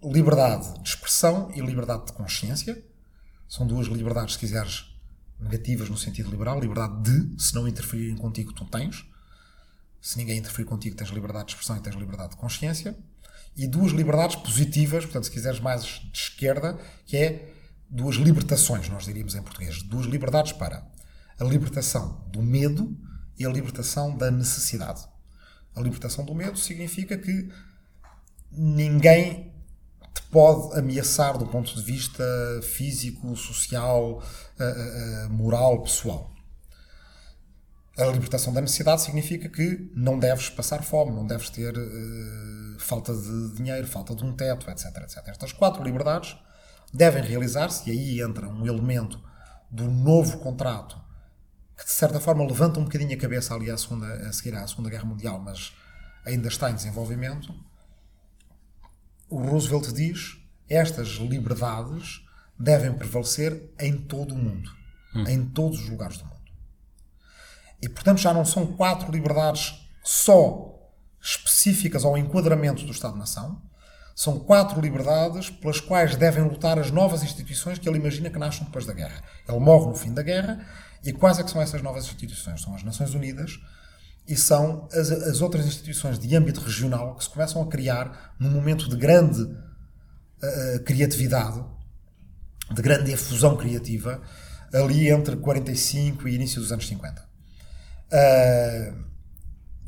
liberdade 0.02 0.80
de 0.82 0.90
expressão 0.90 1.52
e 1.54 1.62
liberdade 1.62 2.08
de 2.08 2.14
consciência. 2.14 2.84
São 3.48 3.68
duas 3.68 3.88
liberdades, 3.88 4.34
se 4.34 4.40
quiseres, 4.40 4.86
negativas 5.40 5.90
no 5.90 5.98
sentido 5.98 6.32
liberal. 6.32 6.60
Liberdade 6.60 7.04
de, 7.04 7.42
se 7.44 7.54
não 7.54 7.68
interferirem 7.68 8.16
contigo, 8.16 8.54
tu 8.54 8.66
tens. 8.66 9.06
Se 10.02 10.18
ninguém 10.18 10.40
interferir 10.40 10.66
contigo, 10.66 10.96
tens 10.96 11.10
liberdade 11.10 11.48
de 11.48 11.52
expressão 11.52 11.78
e 11.78 11.80
tens 11.80 11.96
liberdade 11.96 12.32
de 12.32 12.38
consciência. 12.38 12.98
E 13.56 13.68
duas 13.68 13.92
liberdades 13.92 14.36
positivas, 14.38 15.06
portanto, 15.06 15.26
se 15.26 15.32
quiseres 15.32 15.60
mais 15.60 15.84
de 15.84 16.18
esquerda, 16.18 16.78
que 17.06 17.16
é 17.16 17.54
duas 17.88 18.16
libertações, 18.16 18.90
nós 18.90 19.06
diríamos 19.06 19.36
em 19.36 19.42
português. 19.42 19.84
Duas 19.84 20.08
liberdades 20.08 20.52
para 20.52 20.84
a 21.44 21.46
libertação 21.46 22.26
do 22.32 22.42
medo 22.42 22.98
e 23.38 23.46
a 23.46 23.50
libertação 23.50 24.16
da 24.16 24.32
necessidade. 24.32 25.06
A 25.76 25.82
libertação 25.82 26.24
do 26.24 26.34
medo 26.34 26.58
significa 26.58 27.18
que 27.18 27.50
ninguém 28.52 29.52
te 30.14 30.22
pode 30.32 30.78
ameaçar 30.80 31.38
do 31.38 31.48
ponto 31.48 31.76
de 31.76 31.82
vista 31.82 32.24
físico, 32.62 33.36
social, 33.36 34.24
eh, 34.60 34.64
eh, 34.64 35.26
eh, 35.26 35.28
moral, 35.30 35.82
pessoal. 35.82 36.32
A 37.98 38.06
libertação 38.06 38.54
da 38.54 38.62
necessidade 38.62 39.02
significa 39.02 39.50
que 39.50 39.92
não 39.96 40.18
deves 40.18 40.50
passar 40.50 40.82
fome, 40.82 41.12
não 41.12 41.28
deves 41.28 41.50
ter 41.52 41.78
uh, 41.78 42.80
falta 42.80 43.14
de 43.16 43.54
dinheiro, 43.54 43.86
falta 43.86 44.16
de 44.16 44.24
um 44.24 44.36
teto, 44.36 44.68
etc, 44.72 44.86
etc. 45.04 45.28
Estas 45.28 45.54
quatro 45.54 45.84
liberdades 45.84 46.36
devem 46.92 47.22
realizar-se, 47.22 47.88
e 47.88 47.92
aí 47.92 48.22
entra 48.22 48.50
um 48.50 48.66
elemento 48.66 49.22
do 49.70 49.92
novo 49.92 50.40
contrato 50.40 51.04
que 51.78 51.86
de 51.86 51.92
certa 51.92 52.20
forma 52.20 52.46
levanta 52.46 52.80
um 52.80 52.84
bocadinho 52.84 53.16
a 53.16 53.20
cabeça 53.20 53.54
ali 53.54 53.70
à 53.70 53.78
segunda, 53.78 54.08
a 54.28 54.32
seguir 54.32 54.56
à 54.56 54.68
Segunda 54.68 54.90
Guerra 54.90 55.06
Mundial, 55.06 55.40
mas 55.40 55.74
ainda 56.26 56.48
está 56.48 56.70
em 56.70 56.76
desenvolvimento. 56.76 57.54
O 59.30 59.38
Roosevelt 59.38 59.92
diz 59.92 60.38
estas 60.70 61.10
liberdades 61.16 62.22
devem 62.58 62.94
prevalecer 62.94 63.74
em 63.80 63.98
todo 63.98 64.34
o 64.34 64.38
mundo, 64.38 64.72
em 65.28 65.46
todos 65.46 65.80
os 65.80 65.90
lugares 65.90 66.18
do 66.18 66.26
mundo. 66.26 66.34
E 67.82 67.90
portanto 67.90 68.20
já 68.20 68.34
não 68.34 68.46
são 68.46 68.66
quatro 68.66 69.12
liberdades 69.12 69.74
só 70.04 70.74
específicas 71.22 72.06
ao 72.06 72.18
enquadramento 72.18 72.86
do 72.86 72.92
Estado-nação, 72.92 73.62
são 74.16 74.40
quatro 74.40 74.80
liberdades 74.80 75.50
pelas 75.50 75.80
quais 75.80 76.16
devem 76.16 76.44
lutar 76.44 76.78
as 76.78 76.92
novas 76.92 77.24
instituições 77.24 77.80
que 77.80 77.90
ele 77.90 77.98
imagina 77.98 78.30
que 78.30 78.38
nasçam 78.38 78.66
depois 78.66 78.86
da 78.86 78.94
guerra. 78.94 79.24
Ele 79.48 79.60
morre 79.60 79.88
no 79.88 79.96
fim 79.96 80.14
da 80.14 80.22
guerra 80.22 80.66
e 81.04 81.12
quais 81.12 81.40
é 81.40 81.44
que 81.44 81.52
são 81.52 81.62
essas 81.62 81.82
novas 81.82 82.06
instituições? 82.06 82.62
São 82.62 82.74
as 82.76 82.84
Nações 82.84 83.14
Unidas 83.14 83.60
e 84.28 84.36
são 84.36 84.88
as, 84.94 85.12
as 85.12 85.42
outras 85.42 85.66
instituições 85.66 86.18
de 86.18 86.34
âmbito 86.36 86.62
regional 86.62 87.16
que 87.16 87.24
se 87.24 87.30
começam 87.30 87.62
a 87.62 87.68
criar 87.68 88.36
num 88.40 88.50
momento 88.50 88.90
de 88.90 88.96
grande 88.96 89.42
uh, 89.42 90.84
criatividade, 90.86 91.64
de 92.72 92.82
grande 92.82 93.12
efusão 93.12 93.58
criativa, 93.58 94.22
ali 94.74 95.10
entre 95.10 95.36
45 95.36 96.28
e 96.28 96.36
início 96.36 96.62
dos 96.62 96.72
anos 96.72 96.88
50. 96.88 97.22
Uh, 98.12 99.14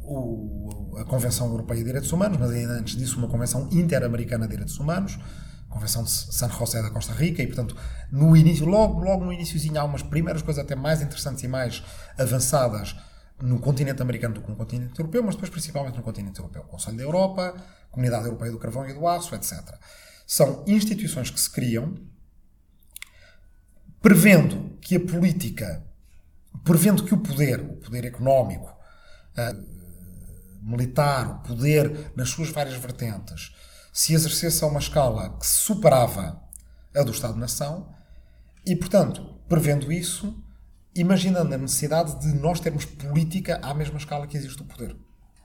o, 0.03 0.97
a 0.97 1.05
Convenção 1.05 1.47
Europeia 1.47 1.79
de 1.79 1.85
Direitos 1.85 2.11
Humanos, 2.11 2.37
mas 2.37 2.51
ainda 2.51 2.73
antes 2.73 2.95
disso 2.95 3.17
uma 3.17 3.27
Convenção 3.27 3.69
Interamericana 3.71 4.45
de 4.45 4.51
Direitos 4.51 4.77
Humanos, 4.77 5.17
Convenção 5.75 6.05
de 6.05 6.09
San 6.09 6.49
José 6.49 6.81
da 6.81 6.89
Costa 6.89 7.11
Rica, 7.11 7.43
e 7.43 7.47
portanto, 7.47 7.75
no 8.09 8.33
início, 8.37 8.65
logo, 8.65 9.01
logo 9.01 9.25
no 9.25 9.33
iníciozinho, 9.33 9.77
há 9.77 9.83
umas 9.83 10.01
primeiras 10.01 10.41
coisas 10.41 10.63
até 10.63 10.73
mais 10.73 11.01
interessantes 11.01 11.43
e 11.43 11.49
mais 11.49 11.83
avançadas 12.17 12.95
no 13.41 13.59
continente 13.59 14.01
americano 14.01 14.35
do 14.35 14.41
que 14.41 14.49
no 14.49 14.55
continente 14.55 14.97
europeu, 14.97 15.21
mas 15.21 15.35
depois 15.35 15.49
principalmente 15.49 15.97
no 15.97 16.01
continente 16.01 16.39
europeu. 16.39 16.63
Conselho 16.63 16.95
da 16.95 17.03
Europa, 17.03 17.53
Comunidade 17.91 18.23
Europeia 18.23 18.53
do 18.53 18.57
Carvão 18.57 18.87
e 18.87 18.93
do 18.93 19.05
Aço, 19.05 19.35
etc. 19.35 19.51
São 20.25 20.63
instituições 20.65 21.29
que 21.29 21.39
se 21.41 21.49
criam 21.49 21.93
prevendo 24.01 24.77
que 24.79 24.95
a 24.95 24.99
política, 25.01 25.83
prevendo 26.63 27.03
que 27.03 27.13
o 27.13 27.17
poder, 27.17 27.59
o 27.59 27.75
poder 27.75 28.05
económico, 28.05 28.73
militar, 30.61 31.29
o 31.31 31.39
poder 31.39 32.13
nas 32.15 32.29
suas 32.29 32.49
várias 32.49 32.75
vertentes, 32.75 33.53
se 33.95 34.13
exercesse 34.13 34.61
a 34.61 34.67
uma 34.67 34.79
escala 34.79 35.37
que 35.39 35.47
superava 35.47 36.41
a 36.93 37.01
do 37.01 37.11
Estado-nação 37.11 37.87
e, 38.65 38.75
portanto, 38.75 39.39
prevendo 39.47 39.89
isso, 39.89 40.37
imaginando 40.93 41.53
a 41.53 41.57
necessidade 41.57 42.19
de 42.19 42.33
nós 42.37 42.59
termos 42.59 42.83
política 42.83 43.57
à 43.63 43.73
mesma 43.73 43.97
escala 43.97 44.27
que 44.27 44.35
existe 44.35 44.61
o 44.61 44.65
poder. 44.65 44.97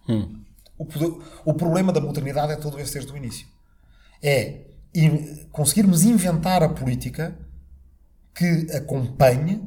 Hum. 0.09 0.43
O, 0.77 0.85
poder 0.85 1.15
o 1.45 1.55
problema 1.55 1.93
da 1.93 2.01
modernidade 2.01 2.53
é 2.53 2.57
todo 2.57 2.81
esse 2.81 2.95
desde 2.95 3.13
o 3.13 3.17
início. 3.17 3.47
É 4.21 4.67
conseguirmos 5.53 6.03
inventar 6.03 6.65
a 6.65 6.69
política 6.69 7.39
que 8.35 8.67
acompanhe, 8.75 9.63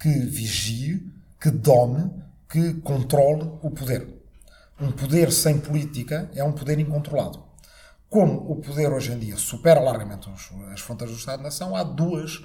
que 0.00 0.08
vigie, 0.08 1.06
que 1.38 1.50
dome, 1.50 2.10
que 2.48 2.74
controle 2.80 3.42
o 3.60 3.70
poder 3.70 4.22
um 4.82 4.90
poder 4.90 5.30
sem 5.30 5.60
política 5.60 6.28
é 6.34 6.42
um 6.42 6.52
poder 6.52 6.78
incontrolado. 6.78 7.51
Como 8.12 8.52
o 8.52 8.56
poder 8.56 8.92
hoje 8.92 9.10
em 9.10 9.18
dia 9.18 9.38
supera 9.38 9.80
largamente 9.80 10.28
as 10.70 10.82
fronteiras 10.82 11.16
do 11.16 11.18
Estado-nação, 11.18 11.74
há 11.74 11.82
duas 11.82 12.44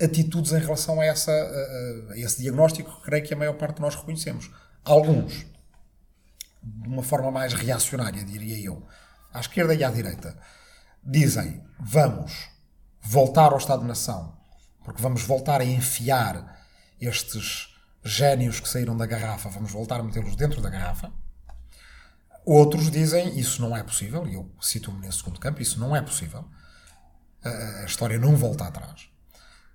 atitudes 0.00 0.52
em 0.52 0.58
relação 0.58 1.02
a, 1.02 1.04
essa, 1.04 1.30
a, 1.30 2.18
esse 2.18 2.40
diagnóstico 2.40 2.96
que 2.96 3.02
creio 3.02 3.26
que 3.26 3.34
a 3.34 3.36
maior 3.36 3.58
parte 3.58 3.76
de 3.76 3.82
nós 3.82 3.94
reconhecemos. 3.94 4.50
Alguns, 4.82 5.44
de 6.62 6.88
uma 6.88 7.02
forma 7.02 7.30
mais 7.30 7.52
reacionária, 7.52 8.24
diria 8.24 8.58
eu, 8.58 8.82
à 9.34 9.40
esquerda 9.40 9.74
e 9.74 9.84
à 9.84 9.90
direita, 9.90 10.34
dizem 11.02 11.62
vamos 11.78 12.48
voltar 13.02 13.52
ao 13.52 13.58
Estado-nação, 13.58 14.34
porque 14.82 15.02
vamos 15.02 15.24
voltar 15.24 15.60
a 15.60 15.64
enfiar 15.66 16.58
estes 16.98 17.68
génios 18.02 18.60
que 18.60 18.68
saíram 18.70 18.96
da 18.96 19.04
garrafa, 19.04 19.50
vamos 19.50 19.72
voltar 19.72 20.00
a 20.00 20.02
metê-los 20.02 20.36
dentro 20.36 20.62
da 20.62 20.70
garrafa. 20.70 21.12
Outros 22.44 22.90
dizem 22.90 23.38
isso 23.38 23.62
não 23.62 23.76
é 23.76 23.82
possível, 23.82 24.26
e 24.26 24.34
eu 24.34 24.50
cito-me 24.60 25.00
nesse 25.00 25.18
segundo 25.18 25.40
campo, 25.40 25.62
isso 25.62 25.80
não 25.80 25.96
é 25.96 26.02
possível. 26.02 26.44
A 27.42 27.84
história 27.84 28.18
não 28.18 28.36
volta 28.36 28.64
atrás. 28.64 29.08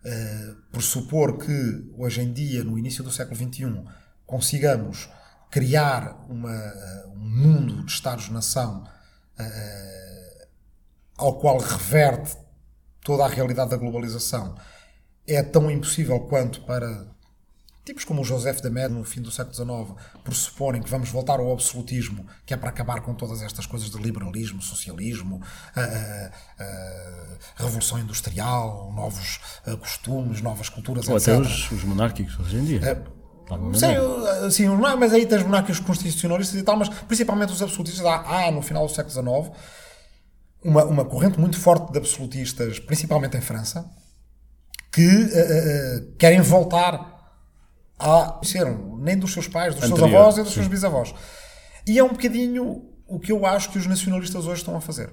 Uh, 0.04 0.56
por 0.72 0.82
supor 0.82 1.38
que 1.38 1.92
hoje 1.98 2.22
em 2.22 2.32
dia, 2.32 2.64
no 2.64 2.78
início 2.78 3.04
do 3.04 3.12
século 3.12 3.36
XXI, 3.36 3.84
consigamos 4.26 5.10
criar 5.52 6.26
uma, 6.30 6.56
uh, 6.56 7.12
um 7.12 7.20
mundo 7.20 7.84
de 7.84 7.92
Estados-nação 7.92 8.84
uh, 8.84 10.48
ao 11.18 11.38
qual 11.38 11.58
reverte 11.58 12.38
toda 13.02 13.26
a 13.26 13.28
realidade 13.28 13.72
da 13.72 13.78
globalização, 13.78 14.56
é 15.28 15.44
tão 15.44 15.70
impossível 15.70 16.20
quanto 16.22 16.62
para 16.62 17.08
tipos 17.90 18.06
como 18.06 18.22
o 18.22 18.24
Joseph 18.24 18.62
de 18.62 18.70
Med 18.70 18.94
no 18.94 19.04
fim 19.04 19.22
do 19.22 19.32
século 19.32 19.56
XIX 19.56 19.96
pressuporem 20.24 20.82
que 20.82 20.90
vamos 20.90 21.10
voltar 21.10 21.40
ao 21.40 21.52
absolutismo, 21.52 22.26
que 22.46 22.54
é 22.54 22.58
para 22.58 22.70
acabar 22.70 23.02
com 23.02 23.14
todas 23.14 23.42
estas 23.42 23.66
coisas 23.66 23.90
de 23.90 23.98
liberalismo, 23.98 24.62
socialismo, 24.62 25.42
a, 25.76 25.82
a, 25.82 26.32
a 27.58 27.64
revolução 27.64 28.00
industrial, 28.00 28.94
novos 28.96 29.40
costumes, 29.80 30.42
novas 30.42 30.70
culturas, 30.70 31.08
Ou 31.08 31.18
etc. 31.18 31.30
até 31.30 31.42
os, 31.42 31.72
os 31.72 31.84
monárquicos 31.84 32.40
hoje 32.40 32.58
em 32.58 32.64
dia. 32.64 32.82
É, 32.84 33.20
Sim, 33.74 34.52
sim, 34.52 34.68
mas 35.00 35.12
aí 35.12 35.26
tens 35.26 35.42
monarquias 35.42 35.80
constitucionalistas 35.80 36.60
e 36.60 36.62
tal, 36.62 36.78
mas 36.78 36.88
principalmente 36.88 37.52
os 37.52 37.64
absolutistas. 37.64 38.06
Há, 38.06 38.46
há 38.46 38.52
no 38.52 38.62
final 38.62 38.86
do 38.86 38.94
século 38.94 39.12
XIX 39.12 39.58
uma, 40.64 40.86
uma 40.86 41.04
corrente 41.06 41.40
muito 41.40 41.58
forte 41.58 41.92
de 41.92 41.98
absolutistas, 41.98 42.78
principalmente 42.78 43.36
em 43.36 43.42
França, 43.42 43.90
que 44.92 45.02
uh, 45.02 46.04
uh, 46.06 46.16
querem 46.20 46.42
voltar 46.42 47.19
a 48.00 48.40
serem 48.44 48.78
nem 49.00 49.18
dos 49.18 49.34
seus 49.34 49.48
pais, 49.48 49.76
dos 49.76 49.84
Anterior, 49.84 50.10
seus 50.10 50.16
avós 50.16 50.38
e 50.38 50.42
dos 50.42 50.50
sim. 50.50 50.56
seus 50.56 50.68
bisavós. 50.68 51.14
E 51.86 52.00
é 52.00 52.04
um 52.04 52.10
bocadinho 52.10 52.86
o 53.08 53.20
que 53.20 53.32
eu 53.32 53.46
acho 53.46 53.72
que 53.72 53.78
os 53.78 53.88
nacionalistas 53.88 54.46
hoje 54.46 54.62
estão 54.62 54.76
a 54.76 54.82
fazer. 54.82 55.10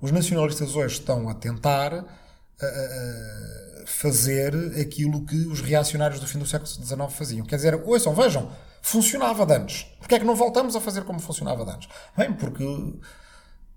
Os 0.00 0.10
nacionalistas 0.10 0.76
hoje 0.76 0.94
estão 0.94 1.28
a 1.28 1.34
tentar 1.34 1.92
uh, 1.92 2.04
uh, 2.04 3.86
fazer 3.86 4.54
aquilo 4.80 5.24
que 5.26 5.36
os 5.46 5.60
reacionários 5.60 6.20
do 6.20 6.26
fim 6.26 6.38
do 6.38 6.46
século 6.46 6.68
XIX 6.68 7.12
faziam. 7.12 7.44
Quer 7.44 7.56
dizer, 7.56 7.82
ouçam, 7.84 8.14
vejam, 8.14 8.50
funcionava 8.80 9.44
de 9.44 9.54
antes. 9.54 9.84
Porquê 9.98 10.14
é 10.14 10.18
que 10.18 10.24
não 10.24 10.36
voltamos 10.36 10.76
a 10.76 10.80
fazer 10.80 11.04
como 11.04 11.18
funcionava 11.18 11.64
de 11.64 11.70
antes? 11.72 11.88
Bem, 12.16 12.32
porque, 12.32 12.64
um 12.64 13.00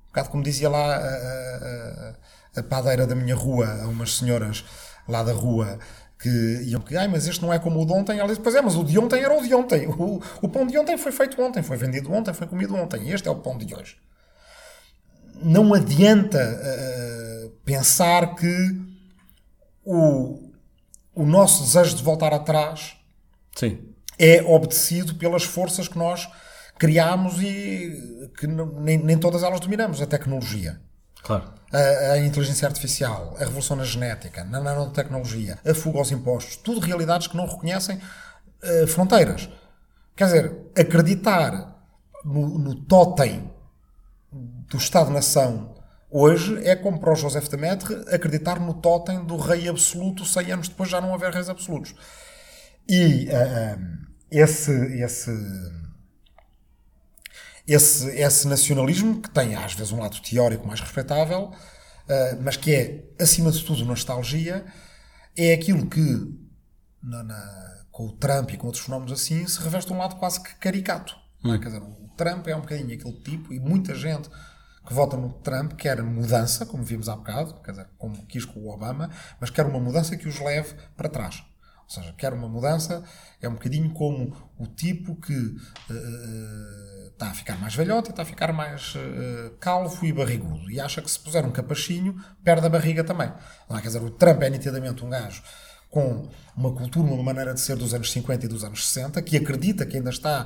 bocado 0.08 0.30
como 0.30 0.44
dizia 0.44 0.70
lá 0.70 0.98
a, 0.98 2.13
a, 2.56 2.60
a 2.60 2.63
padeira 2.63 3.08
da 3.08 3.16
minha 3.16 3.36
rua, 3.36 3.68
a 3.82 3.88
umas 3.88 4.18
senhoras 4.18 4.63
lá 5.08 5.24
da 5.24 5.34
rua 5.34 5.80
que 6.20 6.30
iam 6.64 6.82
que, 6.82 6.98
ai, 6.98 7.08
mas 7.08 7.28
este 7.28 7.42
não 7.42 7.54
é 7.54 7.60
como 7.60 7.82
o 7.82 7.86
de 7.86 7.94
ontem. 7.94 8.20
Ela 8.20 8.28
disse, 8.30 8.42
pois 8.42 8.56
é, 8.56 8.62
mas 8.62 8.76
o 8.76 8.84
de 8.84 8.98
ontem 8.98 9.22
era 9.22 9.38
o 9.38 9.42
de 9.42 9.54
ontem. 9.54 9.88
O, 9.88 10.22
o 10.42 10.50
pão 10.50 10.66
de 10.66 10.78
ontem 10.78 10.98
foi 10.98 11.12
feito 11.12 11.40
ontem, 11.42 11.62
foi 11.62 11.78
vendido 11.78 12.12
ontem, 12.12 12.34
foi 12.34 12.48
comido 12.48 12.76
ontem. 12.76 13.10
Este 13.12 13.28
é 13.28 13.32
o 13.32 13.36
pão 13.36 13.58
de 13.58 13.74
hoje. 13.74 13.98
Não 15.42 15.74
adianta 15.74 16.40
uh, 16.40 17.50
pensar 17.64 18.36
que 18.36 18.82
o, 19.86 20.52
o 21.14 21.26
nosso 21.26 21.64
desejo 21.64 21.96
de 21.96 22.04
voltar 22.04 22.34
atrás 22.34 22.96
Sim. 23.56 23.80
é 24.18 24.42
obedecido 24.42 25.16
pelas 25.16 25.44
forças 25.44 25.88
que 25.88 25.98
nós 25.98 26.28
criamos 26.80 27.42
e 27.42 28.32
que 28.40 28.48
nem, 28.48 28.98
nem 28.98 29.18
todas 29.18 29.44
elas 29.44 29.60
dominamos. 29.60 30.02
A 30.02 30.08
tecnologia. 30.08 30.82
Claro 31.24 31.58
a, 31.72 32.14
a, 32.14 32.20
inteligência 32.20 32.68
artificial, 32.68 33.36
a 33.38 33.40
revolução 33.40 33.76
na 33.76 33.84
genética, 33.84 34.44
na 34.44 34.60
nanotecnologia, 34.60 35.60
a 35.66 35.74
fuga 35.74 36.00
aos 36.00 36.12
impostos, 36.12 36.56
tudo 36.58 36.80
realidades 36.80 37.28
que 37.28 37.36
não 37.36 37.46
reconhecem 37.46 37.98
uh, 37.98 38.88
fronteiras. 38.88 39.50
Quer 40.16 40.26
dizer, 40.26 40.58
acreditar 40.78 41.76
no, 42.24 42.58
no 42.58 42.76
totem 42.76 43.52
do 44.32 44.78
Estado-nação 44.78 45.76
hoje 46.10 46.66
é 46.66 46.76
como 46.76 47.00
para 47.00 47.12
o 47.12 47.16
Joseph 47.16 47.48
de 47.50 47.58
Maistre 47.58 47.96
acreditar 48.14 48.60
no 48.60 48.74
totem 48.74 49.24
do 49.26 49.38
rei 49.38 49.68
absoluto 49.68 50.26
100 50.26 50.52
anos 50.52 50.70
depois 50.70 50.90
já 50.90 51.02
não 51.02 51.14
haver 51.14 51.34
reis 51.34 51.50
absolutos. 51.50 51.94
E 52.88 53.28
uh, 53.28 54.08
esse, 54.32 54.72
esse 55.02 55.32
esse, 57.68 58.10
esse 58.12 58.48
nacionalismo, 58.48 59.22
que 59.22 59.30
tem 59.30 59.56
às 59.56 59.74
vezes 59.74 59.92
um 59.92 60.00
lado 60.00 60.22
teórico 60.22 60.66
mais 60.66 60.80
respeitável, 60.80 61.52
uh, 61.52 62.42
mas 62.42 62.56
que 62.56 62.74
é, 62.74 63.04
acima 63.20 63.52
de 63.52 63.64
tudo, 63.64 63.84
nostalgia, 63.84 64.66
é 65.36 65.54
aquilo 65.54 65.86
que, 65.88 66.00
na, 67.04 67.24
na, 67.24 67.84
com 67.92 68.08
o 68.08 68.12
Trump 68.14 68.52
e 68.52 68.58
com 68.58 68.68
outros 68.68 68.86
fenómenos 68.86 69.12
assim, 69.12 69.46
se 69.46 69.60
reveste 69.60 69.92
um 69.92 69.98
lado 69.98 70.16
quase 70.16 70.42
que 70.42 70.56
caricato. 70.56 71.16
Hum. 71.44 71.60
Quer 71.60 71.68
dizer, 71.68 71.82
o 71.82 72.10
Trump 72.16 72.48
é 72.48 72.56
um 72.56 72.62
bocadinho 72.62 72.94
aquele 72.94 73.22
tipo, 73.22 73.54
e 73.54 73.60
muita 73.60 73.94
gente 73.94 74.30
que 74.88 74.94
vota 74.94 75.18
no 75.18 75.34
Trump 75.34 75.74
quer 75.74 76.02
mudança, 76.02 76.66
como 76.66 76.82
vimos 76.82 77.10
há 77.10 77.16
bocado, 77.18 77.56
quer 77.62 77.72
dizer, 77.72 77.90
como 77.98 78.26
quis 78.26 78.46
com 78.46 78.62
o 78.62 78.70
Obama, 78.70 79.10
mas 79.40 79.50
quer 79.50 79.66
uma 79.66 79.80
mudança 79.80 80.16
que 80.16 80.30
os 80.30 80.40
leve 80.40 80.74
para 80.96 81.10
trás. 81.10 81.44
Ou 81.84 81.90
seja, 81.90 82.14
quer 82.14 82.34
uma 82.34 82.48
mudança, 82.48 83.04
é 83.42 83.48
um 83.50 83.54
bocadinho 83.54 83.90
como 83.94 84.36
o 84.58 84.66
tipo 84.68 85.16
que 85.16 85.34
uh, 85.34 86.97
está 87.18 87.32
a 87.32 87.34
ficar 87.34 87.58
mais 87.58 87.74
velhote 87.74 88.10
e 88.10 88.12
está 88.12 88.22
a 88.22 88.26
ficar 88.26 88.54
mais 88.54 88.94
uh, 88.94 89.50
calvo 89.60 90.06
e 90.06 90.14
barrigudo. 90.14 90.70
E 90.70 90.80
acha 90.80 91.02
que 91.02 91.10
se 91.10 91.20
puser 91.20 91.44
um 91.46 91.52
capachinho, 91.52 92.16
perde 92.44 92.68
a 92.68 92.70
barriga 92.70 93.04
também. 93.04 93.34
Lá, 93.68 93.82
quer 93.82 93.88
dizer, 93.88 94.04
o 94.04 94.12
Trump 94.12 94.44
é 94.44 94.50
nitidamente 94.50 95.04
um 95.04 95.10
gajo 95.10 95.42
com 95.90 96.30
uma 96.56 96.72
cultura, 96.74 97.12
uma 97.12 97.24
maneira 97.24 97.54
de 97.54 97.60
ser 97.60 97.76
dos 97.76 97.94
anos 97.94 98.12
50 98.12 98.46
e 98.46 98.48
dos 98.48 98.64
anos 98.64 98.88
60, 98.88 99.22
que 99.24 99.38
acredita 99.38 99.86
que 99.86 99.98
ainda 99.98 100.10
está 100.10 100.46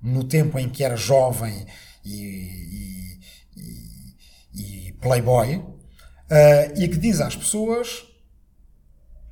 no 0.00 0.24
tempo 0.24 0.58
em 0.58 0.68
que 0.68 0.84
era 0.84 0.94
jovem 0.94 1.66
e, 2.04 3.18
e, 3.56 4.88
e 4.88 4.92
playboy, 5.00 5.64
e 6.76 6.86
que 6.88 6.98
diz 6.98 7.20
às 7.20 7.34
pessoas 7.34 8.04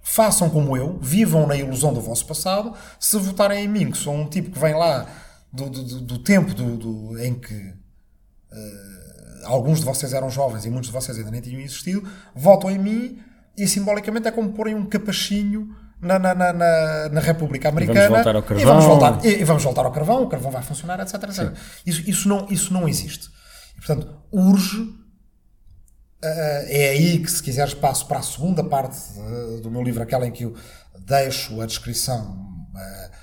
façam 0.03 0.49
como 0.49 0.75
eu, 0.75 0.99
vivam 1.03 1.47
na 1.47 1.55
ilusão 1.55 1.93
do 1.93 2.01
vosso 2.01 2.25
passado. 2.27 2.73
Se 2.99 3.19
votarem 3.19 3.65
em 3.65 3.69
mim, 3.69 3.91
que 3.91 3.99
sou 3.99 4.15
um 4.15 4.27
tipo 4.27 4.51
que 4.51 4.59
vem 4.59 4.75
lá 4.75 5.07
do, 5.52 5.69
do, 5.71 6.00
do 6.00 6.19
tempo 6.19 6.55
do, 6.55 7.19
em 7.19 7.35
que 7.35 7.55
uh, 7.55 9.47
alguns 9.47 9.81
de 9.81 9.85
vocês 9.85 10.12
eram 10.12 10.31
jovens 10.31 10.64
e 10.64 10.71
muitos 10.71 10.88
de 10.88 10.93
vocês 10.93 11.17
ainda 11.19 11.31
nem 11.31 11.40
tinham 11.40 11.61
existido, 11.61 12.09
votam 12.35 12.71
em 12.71 12.78
mim 12.78 13.19
e 13.57 13.67
simbolicamente 13.67 14.28
é 14.28 14.31
como 14.31 14.52
porem 14.52 14.75
um 14.75 14.87
capachinho 14.87 15.75
na, 16.00 16.19
na, 16.19 16.35
na, 16.35 16.52
na, 17.09 17.21
República 17.21 17.69
Americana. 17.69 17.99
E 17.99 18.09
vamos 18.09 18.17
voltar 18.17 18.37
ao 18.37 18.43
carvão. 18.43 18.62
E 18.62 18.64
vamos 18.64 18.85
voltar, 18.85 19.25
e, 19.25 19.28
e 19.28 19.45
vamos 19.45 19.62
voltar 19.64 19.85
ao 19.85 19.93
carvão, 19.93 20.23
o 20.23 20.28
carvão 20.28 20.50
vai 20.50 20.62
funcionar, 20.62 21.00
etc. 21.00 21.14
etc. 21.14 21.57
Isso, 21.85 22.09
isso, 22.09 22.28
não, 22.28 22.47
isso 22.50 22.73
não 22.73 22.88
existe. 22.88 23.28
E, 23.76 23.81
portanto, 23.81 24.09
urge 24.31 24.97
Uh, 26.21 26.67
é 26.67 26.88
aí 26.88 27.19
que, 27.21 27.31
se 27.31 27.40
quiseres, 27.40 27.75
passo 27.75 28.05
para 28.07 28.19
a 28.19 28.23
segunda 28.23 28.64
parte 28.64 28.99
uh, 29.17 29.61
do 29.61 29.71
meu 29.71 29.81
livro, 29.85 30.02
aquela 30.02 30.26
em 30.26 30.33
que 30.33 30.43
eu 30.45 30.55
deixo 31.07 31.61
a 31.61 31.67
descrição 31.67 32.33
uh, 32.75 33.18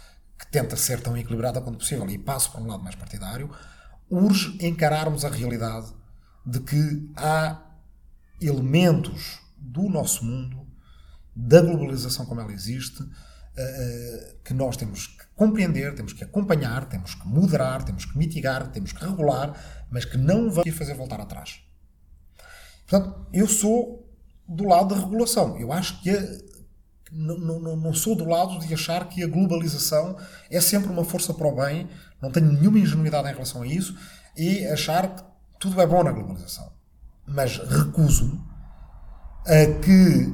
que 0.45 0.51
tenta 0.51 0.77
ser 0.77 1.01
tão 1.01 1.17
equilibrada 1.17 1.59
quanto 1.61 1.79
possível 1.79 2.09
e 2.09 2.17
passo 2.17 2.51
para 2.51 2.61
um 2.61 2.67
lado 2.67 2.83
mais 2.83 2.95
partidário. 2.95 3.49
Urge 4.09 4.57
encararmos 4.65 5.25
a 5.25 5.29
realidade 5.29 5.93
de 6.45 6.59
que 6.59 7.11
há 7.15 7.61
elementos 8.39 9.39
do 9.57 9.89
nosso 9.89 10.23
mundo, 10.23 10.67
da 11.35 11.61
globalização 11.61 12.25
como 12.25 12.39
ela 12.41 12.53
existe, 12.53 13.03
que 14.43 14.53
nós 14.53 14.75
temos 14.77 15.07
que 15.07 15.25
compreender, 15.35 15.95
temos 15.95 16.13
que 16.13 16.23
acompanhar, 16.23 16.85
temos 16.85 17.15
que 17.15 17.27
moderar, 17.27 17.83
temos 17.83 18.05
que 18.05 18.17
mitigar, 18.17 18.69
temos 18.71 18.91
que 18.91 19.03
regular, 19.03 19.57
mas 19.89 20.05
que 20.05 20.17
não 20.17 20.49
vamos 20.51 20.75
fazer 20.75 20.93
voltar 20.93 21.19
atrás. 21.19 21.61
Portanto, 22.85 23.25
eu 23.33 23.47
sou 23.47 24.13
do 24.47 24.65
lado 24.65 24.93
da 24.93 25.01
regulação. 25.01 25.57
Eu 25.57 25.71
acho 25.71 26.01
que 26.01 26.09
a, 26.09 26.21
não, 27.11 27.93
sou 27.93 28.15
do 28.15 28.25
lado 28.25 28.59
de 28.59 28.73
achar 28.73 29.07
que 29.07 29.23
a 29.23 29.27
globalização 29.27 30.17
é 30.49 30.59
sempre 30.59 30.91
uma 30.91 31.03
força 31.03 31.33
para 31.33 31.47
o 31.47 31.55
bem, 31.55 31.87
não 32.21 32.31
tenho 32.31 32.51
nenhuma 32.51 32.79
ingenuidade 32.79 33.29
em 33.29 33.33
relação 33.33 33.61
a 33.61 33.67
isso, 33.67 33.95
e 34.35 34.65
achar 34.67 35.15
que 35.15 35.23
tudo 35.59 35.79
é 35.81 35.87
bom 35.87 36.03
na 36.03 36.11
globalização. 36.11 36.71
Mas 37.27 37.57
recuso-me 37.57 38.41
a 39.45 39.79
que. 39.79 40.33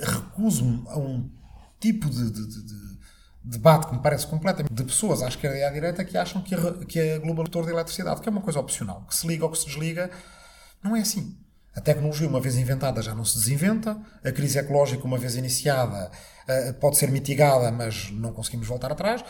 recuso-me 0.00 0.84
a 0.88 0.98
um 0.98 1.30
tipo 1.78 2.10
de, 2.10 2.30
de, 2.30 2.46
de 2.46 3.00
debate 3.42 3.86
que 3.86 3.94
me 3.94 4.02
parece 4.02 4.26
completamente 4.26 4.72
de 4.72 4.84
pessoas 4.84 5.22
à 5.22 5.28
esquerda 5.28 5.56
e 5.56 5.64
à 5.64 5.70
direita 5.70 6.04
que 6.04 6.16
acham 6.16 6.42
que 6.42 6.54
a, 6.54 6.84
que 6.84 7.00
a 7.00 7.18
globalizador 7.18 7.64
de 7.64 7.72
eletricidade, 7.72 8.20
que 8.20 8.28
é 8.28 8.32
uma 8.32 8.42
coisa 8.42 8.60
opcional, 8.60 9.04
que 9.06 9.14
se 9.14 9.26
liga 9.26 9.44
ou 9.44 9.50
que 9.50 9.58
se 9.58 9.66
desliga, 9.66 10.10
não 10.82 10.94
é 10.94 11.00
assim. 11.00 11.38
A 11.74 11.80
tecnologia, 11.80 12.28
uma 12.28 12.40
vez 12.40 12.56
inventada, 12.56 13.00
já 13.00 13.14
não 13.14 13.24
se 13.24 13.38
desinventa. 13.38 13.96
A 14.24 14.32
crise 14.32 14.58
ecológica, 14.58 15.04
uma 15.04 15.18
vez 15.18 15.36
iniciada, 15.36 16.10
eh, 16.48 16.72
pode 16.72 16.96
ser 16.98 17.10
mitigada, 17.10 17.70
mas 17.70 18.10
não 18.10 18.32
conseguimos 18.32 18.66
voltar 18.66 18.90
atrás. 18.90 19.24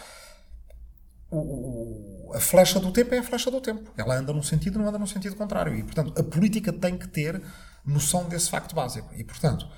O, 1.30 2.32
a 2.34 2.40
flecha 2.40 2.80
do 2.80 2.90
tempo 2.92 3.14
é 3.14 3.18
a 3.18 3.22
flecha 3.22 3.50
do 3.50 3.60
tempo. 3.60 3.92
Ela 3.96 4.16
anda 4.16 4.32
num 4.32 4.42
sentido, 4.42 4.78
não 4.78 4.88
anda 4.88 4.98
num 4.98 5.06
sentido 5.06 5.36
contrário. 5.36 5.74
E, 5.74 5.82
portanto, 5.82 6.18
a 6.18 6.24
política 6.24 6.72
tem 6.72 6.96
que 6.96 7.08
ter 7.08 7.40
noção 7.84 8.28
desse 8.28 8.48
facto 8.48 8.74
básico. 8.74 9.12
E, 9.14 9.22
portanto, 9.22 9.68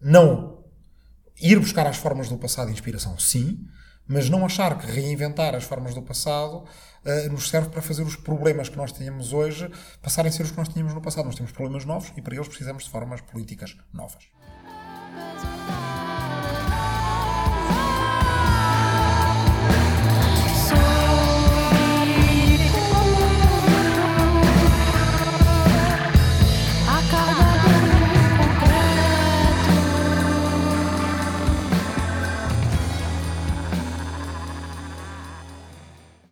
não 0.00 0.64
ir 1.40 1.58
buscar 1.58 1.86
as 1.86 1.96
formas 1.96 2.28
do 2.28 2.36
passado 2.36 2.66
de 2.66 2.72
inspiração, 2.72 3.16
sim, 3.18 3.64
mas 4.08 4.30
não 4.30 4.44
achar 4.44 4.78
que 4.78 4.86
reinventar 4.86 5.54
as 5.54 5.64
formas 5.64 5.94
do 5.94 6.02
passado 6.02 6.64
uh, 7.04 7.32
nos 7.32 7.48
serve 7.48 7.68
para 7.68 7.82
fazer 7.82 8.02
os 8.02 8.16
problemas 8.16 8.68
que 8.68 8.76
nós 8.76 8.90
tínhamos 8.90 9.32
hoje 9.32 9.70
passarem 10.02 10.30
a 10.30 10.32
ser 10.32 10.42
os 10.44 10.50
que 10.50 10.56
nós 10.56 10.68
tínhamos 10.68 10.94
no 10.94 11.00
passado. 11.02 11.26
Nós 11.26 11.36
temos 11.36 11.52
problemas 11.52 11.84
novos 11.84 12.12
e 12.16 12.22
para 12.22 12.34
eles 12.34 12.48
precisamos 12.48 12.84
de 12.84 12.90
formas 12.90 13.20
políticas 13.20 13.76
novas. 13.92 14.24